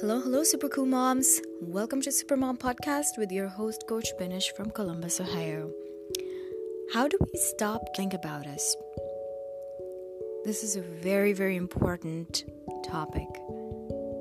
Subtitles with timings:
[0.00, 1.40] Hello, hello, super cool moms.
[1.60, 5.72] Welcome to Super Mom Podcast with your host, Coach Binish from Columbus, Ohio.
[6.92, 8.76] How do we stop think about us?
[10.44, 12.44] This is a very, very important
[12.84, 13.26] topic,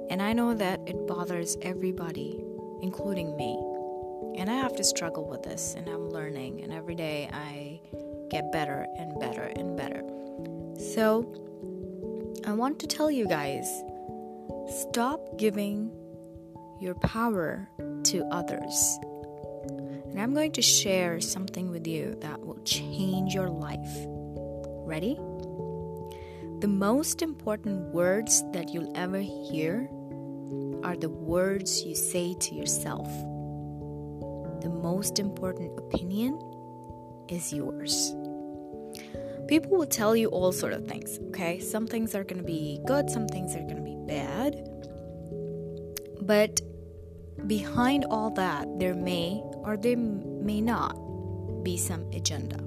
[0.09, 2.43] and I know that it bothers everybody,
[2.81, 3.55] including me.
[4.41, 7.79] And I have to struggle with this, and I'm learning, and every day I
[8.31, 10.01] get better and better and better.
[10.79, 11.31] So,
[12.47, 13.67] I want to tell you guys
[14.67, 15.89] Stop giving
[16.81, 17.69] your power
[18.03, 18.99] to others.
[20.09, 23.89] And I'm going to share something with you that will change your life.
[24.85, 25.15] Ready?
[26.59, 29.89] The most important words that you'll ever hear
[30.83, 33.07] are the words you say to yourself.
[34.61, 36.39] The most important opinion
[37.29, 38.13] is yours.
[39.47, 41.59] People will tell you all sort of things, okay?
[41.59, 44.55] Some things are going to be good, some things are going to be bad.
[46.21, 46.61] But
[47.45, 50.93] behind all that, there may or there may not
[51.63, 52.57] be some agenda.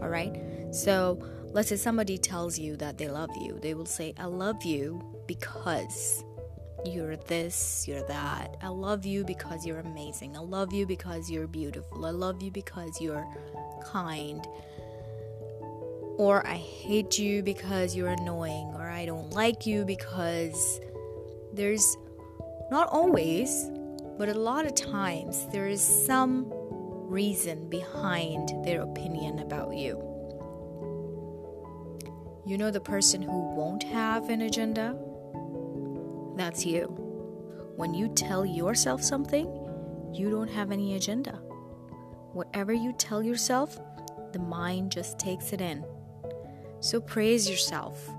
[0.00, 0.34] All right?
[0.70, 1.18] So,
[1.52, 3.58] let's say somebody tells you that they love you.
[3.60, 6.24] They will say, I love you because
[6.84, 8.56] you're this, you're that.
[8.62, 10.36] I love you because you're amazing.
[10.36, 12.04] I love you because you're beautiful.
[12.06, 13.26] I love you because you're
[13.84, 14.46] kind.
[16.18, 18.72] Or I hate you because you're annoying.
[18.74, 20.80] Or I don't like you because
[21.52, 21.96] there's
[22.70, 23.70] not always,
[24.18, 30.08] but a lot of times there is some reason behind their opinion about you.
[32.44, 34.96] You know the person who won't have an agenda?
[36.36, 36.86] That's you.
[37.76, 39.46] When you tell yourself something,
[40.12, 41.40] you don't have any agenda.
[42.32, 43.78] Whatever you tell yourself,
[44.32, 45.84] the mind just takes it in.
[46.82, 48.10] So praise yourself.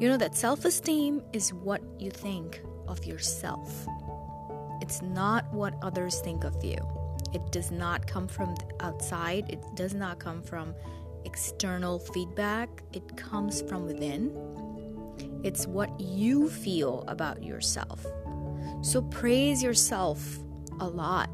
[0.00, 3.86] You know that self esteem is what you think of yourself.
[4.80, 6.78] It's not what others think of you.
[7.34, 10.74] It does not come from outside, it does not come from
[11.26, 14.32] external feedback, it comes from within.
[15.44, 18.06] It's what you feel about yourself.
[18.80, 20.38] So praise yourself
[20.80, 21.28] a lot.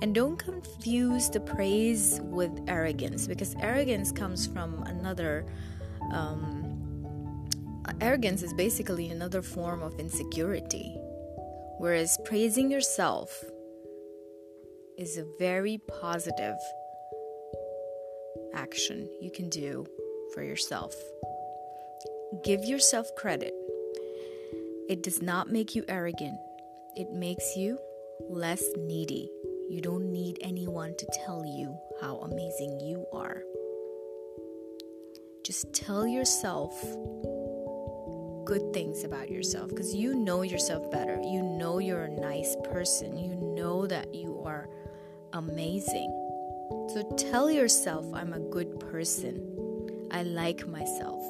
[0.00, 5.44] And don't confuse the praise with arrogance because arrogance comes from another
[6.12, 6.78] um,
[8.00, 10.96] arrogance is basically another form of insecurity,
[11.78, 13.44] whereas praising yourself
[14.96, 16.56] is a very positive
[18.54, 19.86] action you can do
[20.34, 20.94] for yourself.
[22.44, 23.54] Give yourself credit.
[24.88, 26.38] It does not make you arrogant,
[26.96, 27.78] it makes you
[28.28, 29.30] less needy.
[29.68, 33.42] You don't need anyone to tell you how amazing you are.
[35.44, 36.72] Just tell yourself
[38.46, 41.20] good things about yourself because you know yourself better.
[41.22, 43.18] You know you're a nice person.
[43.18, 44.70] You know that you are
[45.34, 46.10] amazing.
[46.94, 50.08] So tell yourself, I'm a good person.
[50.10, 51.22] I like myself.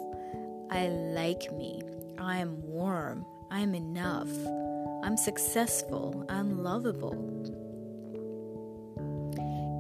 [0.70, 1.82] I like me.
[2.18, 3.26] I am warm.
[3.50, 4.30] I am enough.
[5.02, 6.24] I'm successful.
[6.28, 7.57] I'm lovable.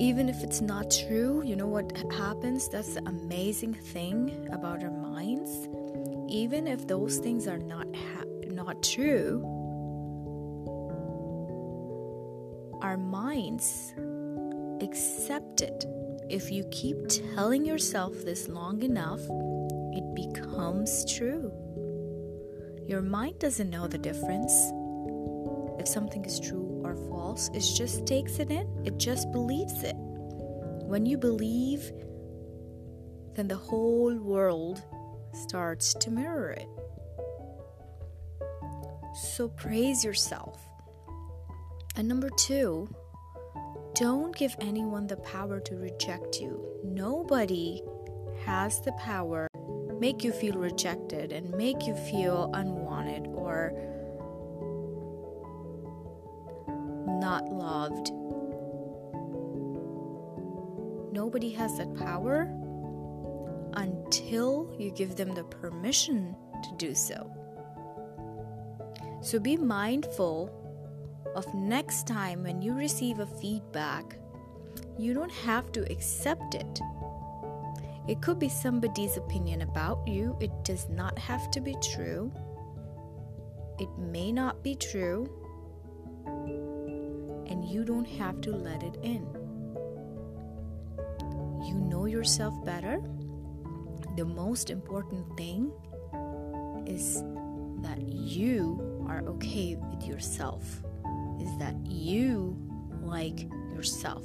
[0.00, 2.68] Even if it's not true, you know what happens?
[2.68, 5.68] That's the amazing thing about our minds.
[6.28, 9.42] Even if those things are not ha- not true
[12.82, 13.92] our minds
[14.80, 15.84] accept it.
[16.30, 16.96] If you keep
[17.34, 19.20] telling yourself this long enough
[19.92, 21.50] it becomes true.
[22.86, 24.52] Your mind doesn't know the difference.
[25.80, 29.96] If something is true or false it just takes it in it just believes it
[30.92, 31.92] when you believe
[33.38, 34.82] then the whole world
[35.32, 36.68] starts to mirror it.
[39.14, 40.60] So praise yourself.
[41.94, 42.92] And number two,
[43.94, 46.80] don't give anyone the power to reject you.
[46.84, 47.82] Nobody
[48.44, 49.46] has the power
[50.00, 53.72] make you feel rejected and make you feel unwanted or
[57.28, 58.10] not loved.
[61.12, 62.48] Nobody has that power
[63.74, 66.34] until you give them the permission
[66.64, 67.30] to do so.
[69.20, 70.50] So be mindful
[71.36, 74.16] of next time when you receive a feedback,
[74.98, 76.80] you don't have to accept it.
[78.08, 82.32] It could be somebody's opinion about you, it does not have to be true.
[83.78, 85.28] It may not be true,
[87.68, 89.26] you don't have to let it in.
[91.66, 93.02] You know yourself better
[94.18, 95.70] the most important thing
[96.88, 97.22] is
[97.82, 100.64] that you are okay with yourself,
[101.40, 102.56] is that you
[103.00, 104.24] like yourself,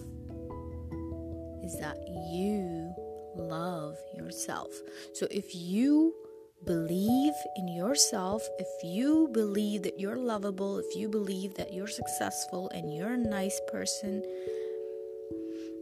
[1.64, 1.98] is that
[2.32, 2.92] you
[3.36, 4.72] love yourself.
[5.14, 6.16] So if you
[6.66, 12.70] believe in yourself, if you believe that you're lovable, if you believe that you're successful
[12.74, 14.24] and you're a nice person,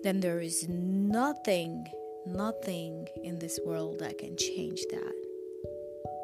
[0.04, 1.86] then there is nothing,
[2.25, 5.13] nothing in this world that can change that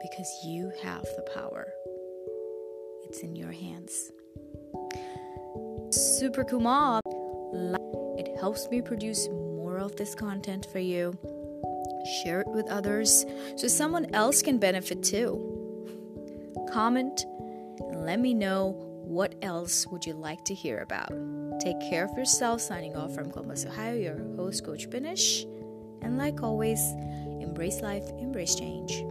[0.01, 1.68] because you have the power.
[3.06, 4.12] It's in your hands.
[5.92, 7.01] Super Kumar,
[8.18, 11.18] it helps me produce more of this content for you.
[12.24, 13.25] Share it with others
[13.56, 15.44] so someone else can benefit too.
[16.71, 17.25] Comment
[17.80, 21.12] and let me know what else would you like to hear about.
[21.59, 22.62] Take care of yourself.
[22.62, 25.44] Signing off from Columbus, Ohio, your host, Coach Binish.
[26.01, 26.80] And like always,
[27.42, 29.04] embrace life, embrace change.